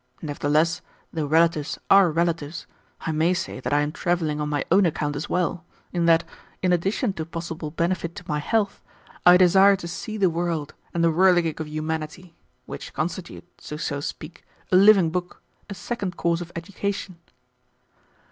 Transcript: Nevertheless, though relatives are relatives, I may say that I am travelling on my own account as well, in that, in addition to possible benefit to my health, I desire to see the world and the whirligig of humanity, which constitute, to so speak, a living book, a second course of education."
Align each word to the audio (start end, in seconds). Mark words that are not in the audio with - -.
Nevertheless, 0.19 0.81
though 1.13 1.27
relatives 1.27 1.77
are 1.87 2.09
relatives, 2.09 2.65
I 3.01 3.11
may 3.11 3.35
say 3.35 3.59
that 3.59 3.71
I 3.71 3.81
am 3.81 3.91
travelling 3.91 4.41
on 4.41 4.49
my 4.49 4.65
own 4.71 4.87
account 4.87 5.15
as 5.15 5.29
well, 5.29 5.63
in 5.93 6.07
that, 6.07 6.23
in 6.63 6.73
addition 6.73 7.13
to 7.13 7.23
possible 7.23 7.69
benefit 7.69 8.15
to 8.15 8.23
my 8.27 8.39
health, 8.39 8.81
I 9.27 9.37
desire 9.37 9.75
to 9.75 9.87
see 9.87 10.17
the 10.17 10.27
world 10.31 10.73
and 10.91 11.03
the 11.03 11.11
whirligig 11.11 11.59
of 11.61 11.67
humanity, 11.67 12.33
which 12.65 12.93
constitute, 12.95 13.45
to 13.59 13.77
so 13.77 13.99
speak, 13.99 14.43
a 14.71 14.75
living 14.75 15.11
book, 15.11 15.43
a 15.69 15.75
second 15.75 16.17
course 16.17 16.41
of 16.41 16.51
education." 16.55 17.17